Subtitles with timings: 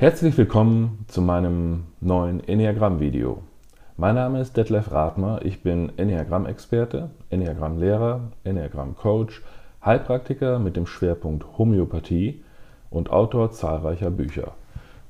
[0.00, 3.42] Herzlich willkommen zu meinem neuen Enneagramm-Video.
[3.98, 9.42] Mein Name ist Detlef Rathmer, ich bin Enneagramm-Experte, Enneagramm-Lehrer, Enneagramm-Coach,
[9.84, 12.42] Heilpraktiker mit dem Schwerpunkt Homöopathie
[12.88, 14.52] und Autor zahlreicher Bücher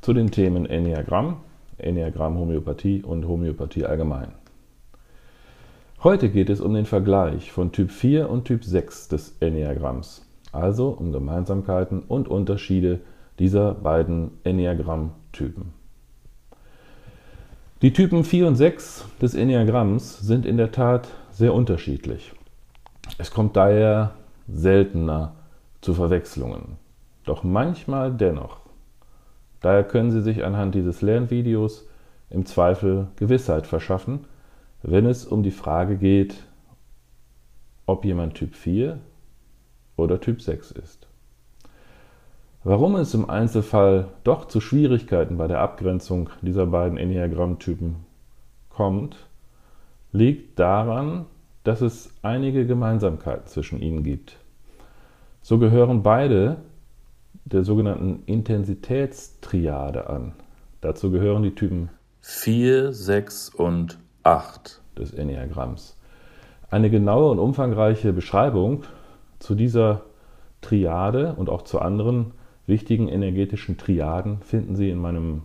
[0.01, 1.37] zu den Themen Enneagramm,
[1.79, 4.33] Enneagramm-Homöopathie und Homöopathie allgemein.
[6.03, 10.89] Heute geht es um den Vergleich von Typ 4 und Typ 6 des Enneagramms, also
[10.89, 12.99] um Gemeinsamkeiten und Unterschiede
[13.41, 15.73] dieser beiden Enneagramm-Typen.
[17.81, 22.35] Die Typen 4 und 6 des Enneagramms sind in der Tat sehr unterschiedlich.
[23.17, 24.13] Es kommt daher
[24.47, 25.35] seltener
[25.81, 26.77] zu Verwechslungen,
[27.25, 28.59] doch manchmal dennoch.
[29.63, 31.89] Daher können Sie sich anhand dieses Lernvideos
[32.29, 34.27] im Zweifel Gewissheit verschaffen,
[34.83, 36.35] wenn es um die Frage geht,
[37.87, 38.99] ob jemand Typ 4
[39.97, 41.10] oder Typ 6 ist.
[42.63, 47.97] Warum es im Einzelfall doch zu Schwierigkeiten bei der Abgrenzung dieser beiden Enneagrammtypen
[48.69, 49.17] kommt,
[50.13, 51.25] liegt daran,
[51.65, 54.37] dass es einige Gemeinsamkeiten zwischen ihnen gibt.
[55.41, 56.59] So gehören beide
[57.47, 60.35] der sogenannten Intensitätstriade an.
[60.83, 61.89] Dazu gehören die Typen
[62.21, 65.97] 4, 6 und 8 des Enneagramms.
[66.71, 68.83] Eine genaue und umfangreiche Beschreibung
[69.39, 70.03] zu dieser
[70.61, 72.33] Triade und auch zu anderen
[72.71, 75.43] wichtigen energetischen Triaden finden Sie in meinem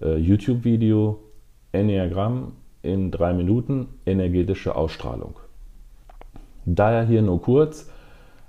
[0.00, 1.18] äh, YouTube-Video
[1.72, 5.36] Enneagramm in drei Minuten energetische Ausstrahlung.
[6.64, 7.90] Daher hier nur kurz.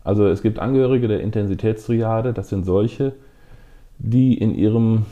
[0.06, 3.14] Also es gibt Angehörige der Intensitätstriade, das sind solche,
[3.98, 5.06] die in ihrem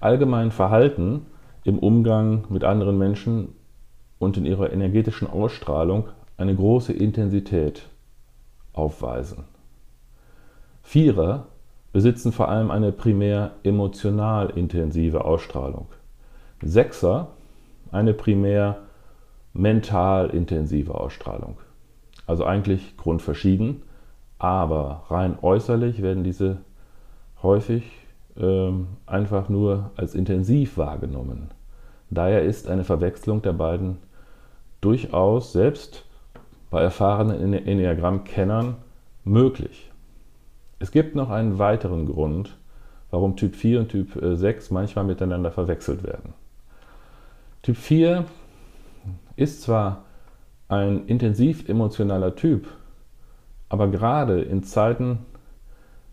[0.00, 1.26] allgemeinen Verhalten
[1.62, 3.50] im Umgang mit anderen Menschen
[4.18, 7.88] und in ihrer energetischen Ausstrahlung eine große Intensität
[8.72, 9.44] aufweisen.
[10.82, 11.46] Vierer
[11.92, 15.86] besitzen vor allem eine primär emotional intensive Ausstrahlung.
[16.62, 17.28] Sechser
[17.90, 18.78] eine primär
[19.52, 21.56] mental intensive Ausstrahlung.
[22.26, 23.82] Also eigentlich grundverschieden,
[24.38, 26.58] aber rein äußerlich werden diese
[27.42, 27.82] häufig
[28.36, 28.70] äh,
[29.06, 31.50] einfach nur als intensiv wahrgenommen.
[32.10, 33.98] Daher ist eine Verwechslung der beiden
[34.80, 36.04] durchaus selbst
[36.70, 38.76] bei erfahrenen Enneagramm-Kennern
[39.24, 39.89] möglich.
[40.82, 42.56] Es gibt noch einen weiteren Grund,
[43.10, 46.32] warum Typ 4 und Typ 6 äh, manchmal miteinander verwechselt werden.
[47.60, 48.24] Typ 4
[49.36, 50.04] ist zwar
[50.68, 52.66] ein intensiv emotionaler Typ,
[53.68, 55.18] aber gerade in Zeiten,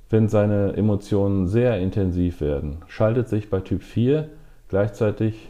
[0.09, 4.27] wenn seine Emotionen sehr intensiv werden, schaltet sich bei Typ 4
[4.67, 5.49] gleichzeitig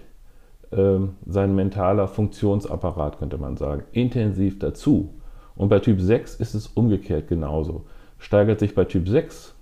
[0.70, 5.16] äh, sein mentaler Funktionsapparat, könnte man sagen, intensiv dazu.
[5.56, 7.86] Und bei Typ 6 ist es umgekehrt genauso
[8.20, 9.56] steigert sich bei Typ 6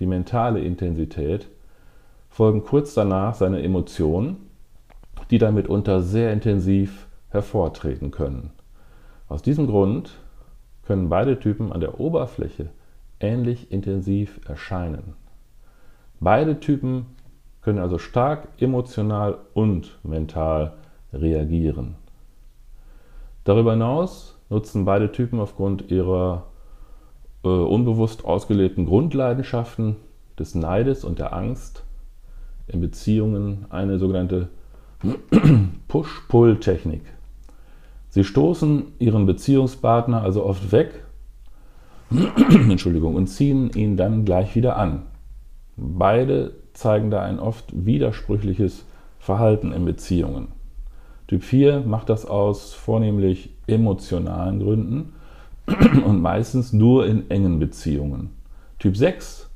[0.00, 1.48] die mentale Intensität,
[2.28, 4.48] folgen kurz danach seine Emotionen,
[5.30, 8.50] die dann mitunter sehr intensiv hervortreten können.
[9.28, 10.18] Aus diesem Grund
[10.84, 12.70] können beide Typen an der Oberfläche
[13.20, 15.14] ähnlich intensiv erscheinen.
[16.18, 17.06] Beide Typen
[17.62, 20.72] können also stark emotional und mental
[21.12, 21.96] reagieren.
[23.44, 26.49] Darüber hinaus nutzen beide Typen aufgrund ihrer
[27.44, 29.96] äh, unbewusst ausgelebten Grundleidenschaften
[30.38, 31.84] des Neides und der Angst
[32.68, 34.48] in Beziehungen eine sogenannte
[35.88, 37.02] Push-Pull-Technik.
[38.08, 41.04] Sie stoßen ihren Beziehungspartner also oft weg
[42.68, 45.02] Entschuldigung, und ziehen ihn dann gleich wieder an.
[45.76, 48.84] Beide zeigen da ein oft widersprüchliches
[49.18, 50.48] Verhalten in Beziehungen.
[51.28, 55.12] Typ 4 macht das aus vornehmlich emotionalen Gründen
[56.04, 58.30] und meistens nur in engen Beziehungen.
[58.78, 59.48] Typ 6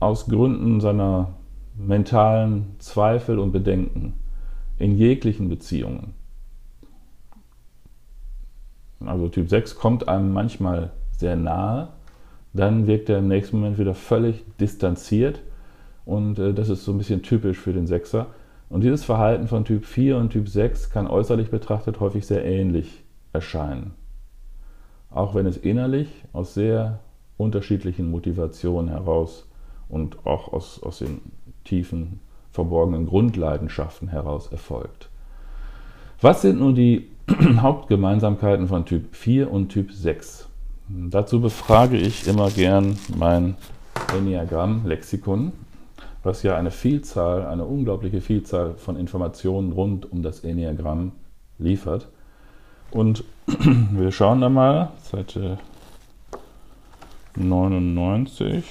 [0.00, 1.34] aus Gründen seiner
[1.76, 4.14] mentalen Zweifel und Bedenken
[4.78, 6.14] in jeglichen Beziehungen.
[9.04, 11.88] Also Typ 6 kommt einem manchmal sehr nahe,
[12.52, 15.40] dann wirkt er im nächsten Moment wieder völlig distanziert
[16.04, 18.26] und äh, das ist so ein bisschen typisch für den Sechser.
[18.70, 23.04] Und dieses Verhalten von Typ 4 und Typ 6 kann äußerlich betrachtet häufig sehr ähnlich
[23.32, 23.92] erscheinen
[25.14, 26.98] auch wenn es innerlich aus sehr
[27.36, 29.46] unterschiedlichen Motivationen heraus
[29.88, 31.20] und auch aus, aus den
[31.64, 32.20] tiefen,
[32.50, 35.08] verborgenen Grundleidenschaften heraus erfolgt.
[36.20, 37.08] Was sind nun die
[37.56, 40.48] Hauptgemeinsamkeiten von Typ 4 und Typ 6?
[40.88, 43.56] Dazu befrage ich immer gern mein
[44.16, 45.52] Enneagramm-Lexikon,
[46.22, 51.12] was ja eine Vielzahl, eine unglaubliche Vielzahl von Informationen rund um das Enneagramm
[51.58, 52.08] liefert.
[52.94, 53.24] Und
[53.90, 55.58] wir schauen da mal, Seite
[57.34, 58.64] 99.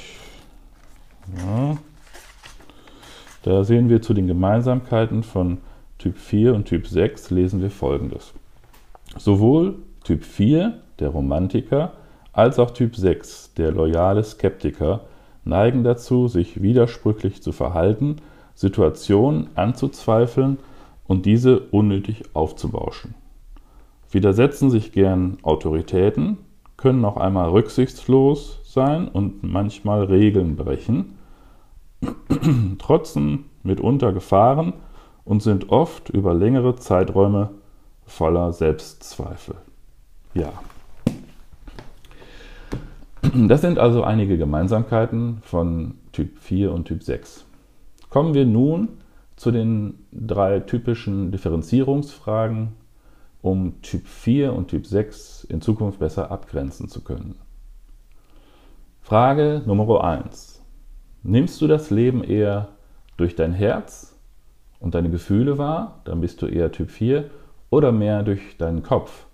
[1.37, 1.77] Ja.
[3.43, 5.57] Da sehen wir zu den Gemeinsamkeiten von
[5.97, 8.33] Typ 4 und Typ 6 lesen wir folgendes.
[9.17, 9.75] Sowohl
[10.05, 11.91] Typ 4, der Romantiker,
[12.31, 15.01] als auch Typ 6, der loyale Skeptiker,
[15.43, 18.17] neigen dazu, sich widersprüchlich zu verhalten,
[18.55, 20.59] Situationen anzuzweifeln
[21.07, 23.15] und diese unnötig aufzubauschen.
[24.13, 26.37] Widersetzen sich gern Autoritäten,
[26.77, 31.17] können auch einmal rücksichtslos sein und manchmal Regeln brechen,
[32.79, 34.73] trotzen mitunter Gefahren
[35.25, 37.51] und sind oft über längere Zeiträume
[38.05, 39.55] voller Selbstzweifel.
[40.33, 40.51] Ja.
[43.47, 47.45] Das sind also einige Gemeinsamkeiten von Typ 4 und Typ 6.
[48.09, 48.89] Kommen wir nun
[49.37, 52.73] zu den drei typischen Differenzierungsfragen,
[53.43, 57.35] um Typ 4 und Typ 6 in Zukunft besser abgrenzen zu können.
[59.01, 60.61] Frage Nummer 1.
[61.23, 62.69] Nimmst du das Leben eher
[63.17, 64.17] durch dein Herz
[64.79, 67.29] und deine Gefühle wahr, dann bist du eher Typ 4,
[67.69, 69.25] oder mehr durch deinen Kopf,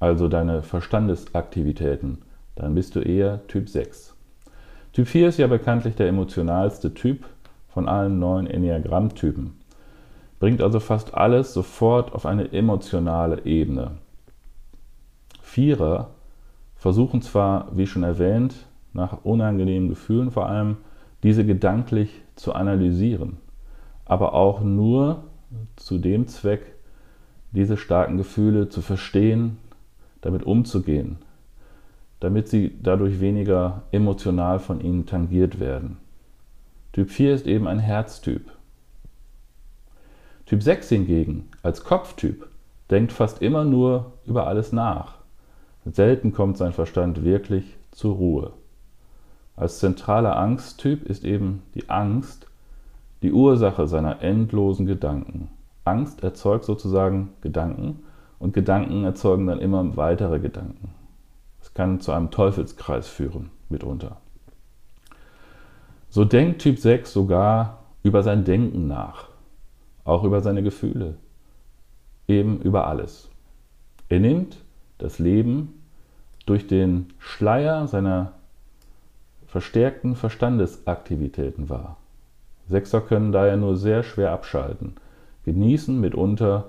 [0.00, 2.18] also deine Verstandesaktivitäten,
[2.56, 4.14] dann bist du eher Typ 6.
[4.92, 7.24] Typ 4 ist ja bekanntlich der emotionalste Typ
[7.68, 9.54] von allen neun Enneagrammtypen,
[10.38, 13.92] bringt also fast alles sofort auf eine emotionale Ebene.
[15.40, 16.10] Vierer
[16.74, 18.54] versuchen zwar, wie schon erwähnt,
[18.92, 20.78] nach unangenehmen Gefühlen vor allem,
[21.22, 23.38] diese gedanklich zu analysieren,
[24.04, 25.24] aber auch nur
[25.76, 26.74] zu dem Zweck,
[27.52, 29.58] diese starken Gefühle zu verstehen,
[30.20, 31.18] damit umzugehen,
[32.20, 35.96] damit sie dadurch weniger emotional von ihnen tangiert werden.
[36.92, 38.55] Typ 4 ist eben ein Herztyp.
[40.46, 42.48] Typ 6 hingegen, als Kopftyp,
[42.90, 45.16] denkt fast immer nur über alles nach.
[45.84, 48.52] Selten kommt sein Verstand wirklich zur Ruhe.
[49.56, 52.46] Als zentraler Angsttyp ist eben die Angst
[53.22, 55.48] die Ursache seiner endlosen Gedanken.
[55.84, 58.04] Angst erzeugt sozusagen Gedanken
[58.38, 60.90] und Gedanken erzeugen dann immer weitere Gedanken.
[61.60, 64.18] Es kann zu einem Teufelskreis führen, mitunter.
[66.08, 69.25] So denkt Typ 6 sogar über sein Denken nach,
[70.06, 71.14] auch über seine Gefühle,
[72.28, 73.28] eben über alles.
[74.08, 74.58] Er nimmt
[74.98, 75.82] das Leben
[76.46, 78.32] durch den Schleier seiner
[79.46, 81.96] verstärkten Verstandesaktivitäten wahr.
[82.68, 84.94] Sechser können daher nur sehr schwer abschalten,
[85.44, 86.66] genießen mitunter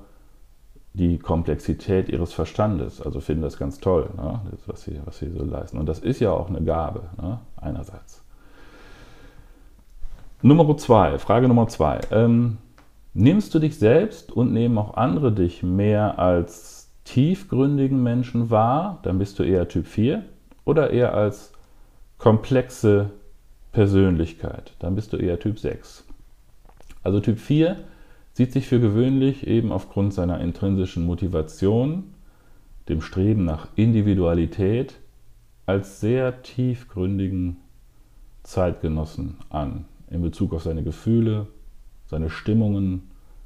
[0.93, 5.29] die Komplexität ihres Verstandes, also finden das ganz toll, ne, das, was, sie, was sie
[5.29, 5.77] so leisten.
[5.77, 8.23] Und das ist ja auch eine Gabe, ne, einerseits.
[10.41, 11.99] Nummer zwei, Frage Nummer zwei.
[12.11, 12.57] Ähm,
[13.17, 19.17] nimmst du dich selbst und nehmen auch andere dich mehr als tiefgründigen Menschen wahr, dann
[19.17, 20.23] bist du eher Typ 4
[20.65, 21.51] oder eher als
[22.19, 23.09] komplexe
[23.71, 26.05] Persönlichkeit, dann bist du eher Typ 6.
[27.03, 27.77] Also Typ 4
[28.33, 32.13] sieht sich für gewöhnlich eben aufgrund seiner intrinsischen Motivation,
[32.87, 34.95] dem Streben nach Individualität,
[35.65, 37.57] als sehr tiefgründigen
[38.43, 41.47] Zeitgenossen an in Bezug auf seine Gefühle,
[42.07, 43.03] seine Stimmungen,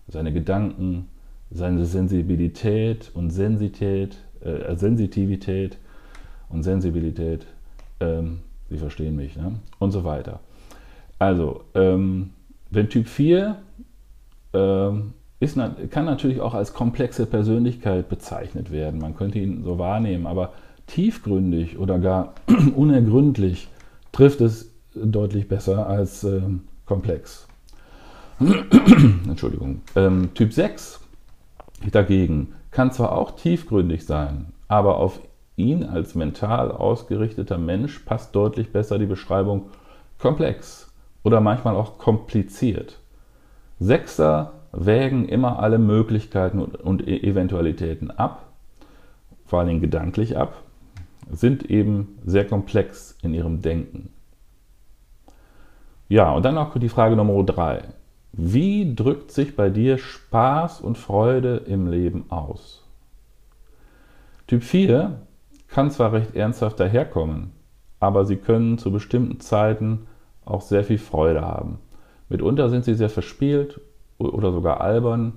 [0.08, 1.08] seine Gedanken,
[1.50, 5.78] seine Sensibilität und Sensität, äh, Sensitivität
[6.50, 7.46] und Sensibilität.
[8.00, 9.60] Ähm, Sie verstehen mich, ne?
[9.80, 10.40] und so weiter.
[11.20, 12.30] Also, ähm,
[12.70, 13.58] wenn Typ 4
[14.54, 15.58] ähm, ist,
[15.90, 19.02] kann natürlich auch als komplexe Persönlichkeit bezeichnet werden.
[19.02, 20.54] Man könnte ihn so wahrnehmen, aber
[20.88, 22.36] tiefgründig oder gar
[22.76, 23.68] unergründlich
[24.14, 27.48] trifft es deutlich besser als ähm, komplex.
[29.28, 29.82] Entschuldigung.
[29.96, 31.00] Ähm, typ 6
[31.92, 35.20] dagegen kann zwar auch tiefgründig sein, aber auf
[35.58, 39.70] ihn als mental ausgerichteter Mensch passt deutlich besser die Beschreibung
[40.18, 40.92] komplex
[41.24, 43.00] oder manchmal auch kompliziert.
[43.80, 48.48] Sechser wägen immer alle Möglichkeiten und e- Eventualitäten ab,
[49.46, 50.64] vor allem gedanklich ab,
[51.30, 54.10] sind eben sehr komplex in ihrem Denken.
[56.08, 57.84] Ja, und dann noch die Frage Nummer drei.
[58.34, 62.88] Wie drückt sich bei dir Spaß und Freude im Leben aus?
[64.48, 65.20] Typ 4
[65.68, 67.52] kann zwar recht ernsthaft daherkommen,
[68.00, 70.08] aber sie können zu bestimmten Zeiten
[70.46, 71.80] auch sehr viel Freude haben.
[72.30, 73.82] Mitunter sind sie sehr verspielt
[74.18, 75.34] oder sogar albern,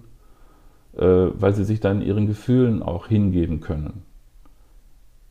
[0.96, 4.02] äh, weil sie sich dann ihren Gefühlen auch hingeben können.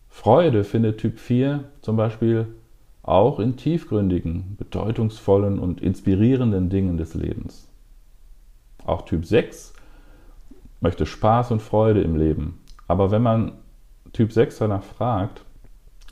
[0.10, 2.48] Freude findet Typ 4 zum Beispiel
[3.03, 7.69] auch in tiefgründigen, bedeutungsvollen und inspirierenden Dingen des Lebens.
[8.86, 9.74] Auch Typ 6
[10.79, 12.62] möchte Spaß und Freude im Leben.
[12.88, 13.53] Aber wenn man
[14.13, 15.43] Typ 6 danach fragt,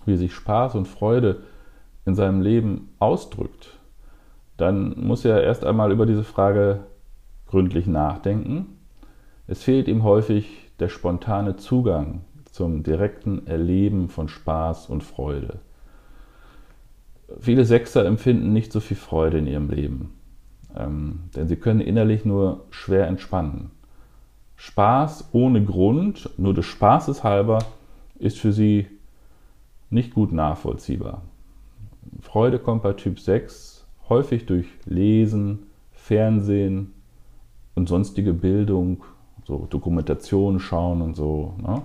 [0.05, 1.43] wie sich Spaß und Freude
[2.05, 3.77] in seinem Leben ausdrückt,
[4.57, 6.81] dann muss er erst einmal über diese Frage
[7.48, 8.77] gründlich nachdenken.
[9.48, 12.21] Es fehlt ihm häufig der spontane Zugang
[12.51, 15.60] zum direkten Erleben von Spaß und Freude.
[17.39, 20.13] Viele Sechser empfinden nicht so viel Freude in ihrem Leben,
[20.75, 23.71] ähm, denn sie können innerlich nur schwer entspannen.
[24.55, 27.65] Spaß ohne Grund, nur des Spaßes halber,
[28.19, 28.88] ist für sie
[29.89, 31.23] nicht gut nachvollziehbar.
[32.19, 36.93] Freude kommt bei Typ 6 häufig durch Lesen, Fernsehen
[37.75, 39.03] und sonstige Bildung,
[39.45, 41.55] so Dokumentation schauen und so.
[41.61, 41.81] Ne?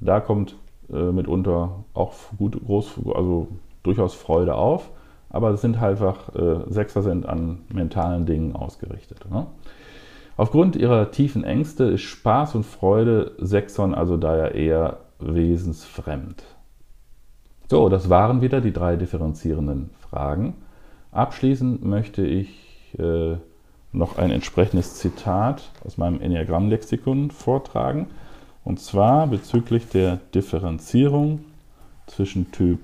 [0.00, 0.56] Da kommt
[0.92, 3.48] äh, mitunter auch gut, groß, also
[3.82, 4.90] durchaus Freude auf,
[5.28, 9.30] aber es sind halt einfach, äh, Sechser sind an mentalen Dingen ausgerichtet.
[9.30, 9.46] Ne?
[10.36, 16.42] Aufgrund ihrer tiefen Ängste ist Spaß und Freude Sechsern also daher eher wesensfremd.
[17.68, 20.54] So, das waren wieder die drei differenzierenden Fragen.
[21.12, 23.36] Abschließend möchte ich äh,
[23.92, 28.06] noch ein entsprechendes Zitat aus meinem Enneagramm-Lexikon vortragen.
[28.64, 31.44] Und zwar bezüglich der Differenzierung
[32.06, 32.80] zwischen Typ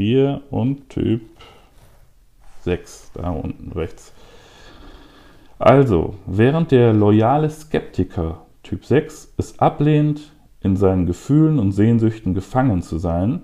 [0.00, 1.20] 4 und Typ
[2.60, 4.14] 6, da unten rechts.
[5.58, 12.80] Also, während der loyale Skeptiker Typ 6 es ablehnt, in seinen Gefühlen und Sehnsüchten gefangen
[12.80, 13.42] zu sein,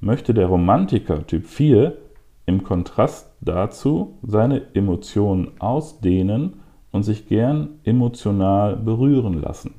[0.00, 1.98] möchte der Romantiker Typ 4
[2.46, 6.60] im Kontrast dazu seine Emotionen ausdehnen
[6.90, 9.74] und sich gern emotional berühren lassen.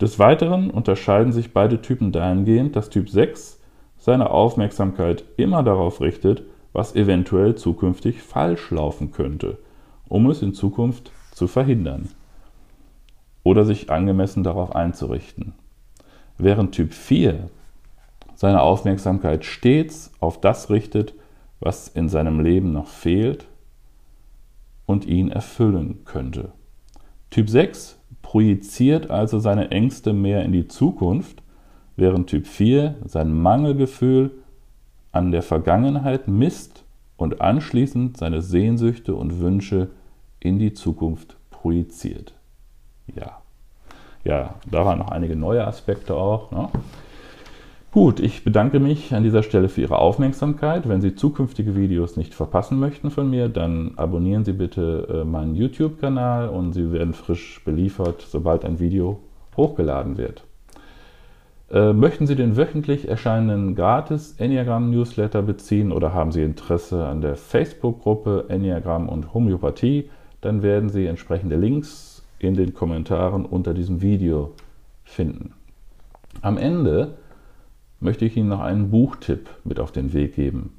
[0.00, 3.59] Des Weiteren unterscheiden sich beide Typen dahingehend, dass Typ 6
[4.00, 6.42] seine Aufmerksamkeit immer darauf richtet,
[6.72, 9.58] was eventuell zukünftig falsch laufen könnte,
[10.08, 12.08] um es in Zukunft zu verhindern
[13.44, 15.52] oder sich angemessen darauf einzurichten.
[16.38, 17.50] Während Typ 4
[18.34, 21.14] seine Aufmerksamkeit stets auf das richtet,
[21.60, 23.46] was in seinem Leben noch fehlt
[24.86, 26.52] und ihn erfüllen könnte.
[27.28, 31.42] Typ 6 projiziert also seine Ängste mehr in die Zukunft,
[31.96, 34.30] während Typ 4 sein Mangelgefühl
[35.12, 36.84] an der Vergangenheit misst
[37.16, 39.88] und anschließend seine Sehnsüchte und Wünsche
[40.38, 42.34] in die Zukunft projiziert.
[43.14, 43.40] Ja,
[44.24, 46.50] ja, da waren noch einige neue Aspekte auch.
[46.50, 46.68] Ne?
[47.92, 50.88] Gut, ich bedanke mich an dieser Stelle für Ihre Aufmerksamkeit.
[50.88, 55.56] Wenn Sie zukünftige Videos nicht verpassen möchten von mir, dann abonnieren Sie bitte äh, meinen
[55.56, 59.18] YouTube-Kanal und Sie werden frisch beliefert, sobald ein Video
[59.56, 60.44] hochgeladen wird.
[61.70, 67.20] Äh, möchten Sie den wöchentlich erscheinenden gratis Enneagram Newsletter beziehen oder haben Sie Interesse an
[67.20, 70.10] der Facebook-Gruppe Enneagram und Homöopathie,
[70.40, 74.54] dann werden Sie entsprechende Links in den Kommentaren unter diesem Video
[75.04, 75.52] finden.
[76.42, 77.14] Am Ende
[78.00, 80.72] möchte ich Ihnen noch einen Buchtipp mit auf den Weg geben.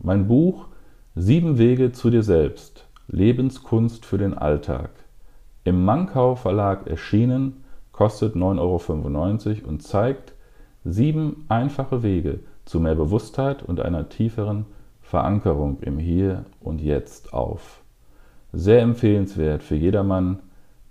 [0.00, 0.66] Mein Buch
[1.14, 2.86] Sieben Wege zu dir selbst.
[3.06, 4.88] Lebenskunst für den Alltag.
[5.62, 7.61] Im Mankau Verlag erschienen,
[8.02, 10.32] kostet 9,95 Euro und zeigt
[10.84, 14.66] sieben einfache Wege zu mehr Bewusstheit und einer tieferen
[15.02, 17.80] Verankerung im Hier und Jetzt auf.
[18.52, 20.40] Sehr empfehlenswert für jedermann,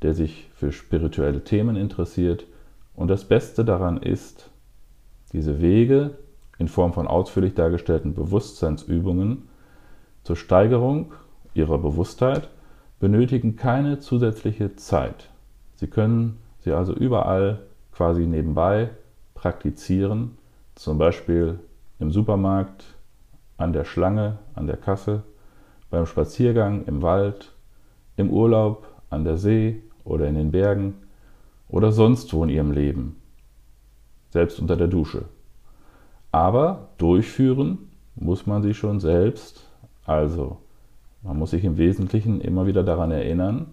[0.04, 2.46] der sich für spirituelle Themen interessiert.
[2.96, 4.50] Und das Beste daran ist,
[5.34, 6.12] diese Wege
[6.60, 9.50] in Form von ausführlich dargestellten Bewusstseinsübungen
[10.24, 11.12] zur Steigerung
[11.56, 12.48] ihrer Bewusstheit
[13.02, 15.30] benötigen keine zusätzliche Zeit.
[15.76, 17.60] Sie können sie also überall
[17.92, 18.90] quasi nebenbei
[19.34, 20.38] praktizieren,
[20.76, 21.60] zum Beispiel
[22.00, 22.86] im Supermarkt,
[23.58, 25.24] an der Schlange, an der Kasse,
[25.90, 27.54] beim Spaziergang im Wald,
[28.16, 30.96] im Urlaub, an der See oder in den Bergen
[31.70, 33.22] oder sonst wo in ihrem Leben
[34.30, 35.26] selbst unter der Dusche.
[36.32, 39.68] Aber durchführen muss man sie schon selbst.
[40.06, 40.58] Also
[41.22, 43.68] man muss sich im Wesentlichen immer wieder daran erinnern,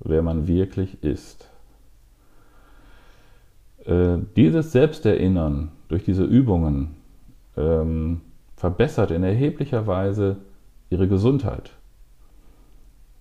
[0.00, 1.49] wer man wirklich ist.
[3.84, 6.96] Äh, dieses Selbsterinnern durch diese Übungen
[7.56, 8.20] ähm,
[8.56, 10.36] verbessert in erheblicher Weise
[10.90, 11.72] ihre Gesundheit.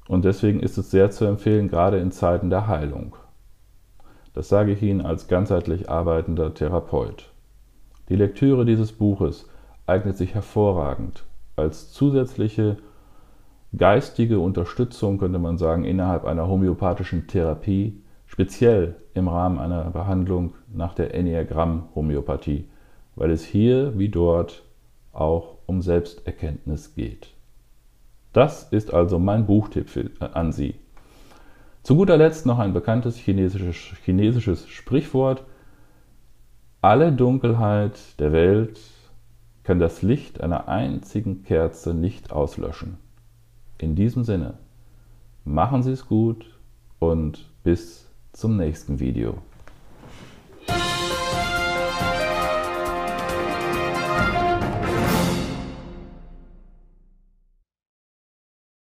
[0.08, 3.16] Und deswegen ist es sehr zu empfehlen, gerade in Zeiten der Heilung.
[4.34, 7.32] Das sage ich Ihnen als ganzheitlich arbeitender Therapeut.
[8.10, 9.48] Die Lektüre dieses Buches
[9.86, 11.26] eignet sich hervorragend
[11.56, 12.78] als zusätzliche
[13.76, 20.94] geistige Unterstützung, könnte man sagen, innerhalb einer homöopathischen Therapie, speziell im Rahmen einer Behandlung nach
[20.94, 22.70] der Enneagramm-Homöopathie,
[23.16, 24.64] weil es hier wie dort
[25.12, 27.34] auch um Selbsterkenntnis geht.
[28.32, 30.76] Das ist also mein Buchtipp für, äh, an Sie.
[31.82, 35.44] Zu guter Letzt noch ein bekanntes chinesisches, chinesisches Sprichwort.
[36.82, 38.80] Alle Dunkelheit der Welt
[39.64, 42.98] kann das Licht einer einzigen Kerze nicht auslöschen.
[43.80, 44.60] In diesem Sinne,
[45.46, 46.46] machen Sie es gut
[47.00, 49.42] und bis zum nächsten Video.